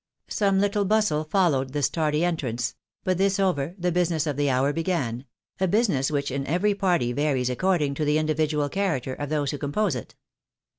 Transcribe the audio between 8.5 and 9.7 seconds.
character of those who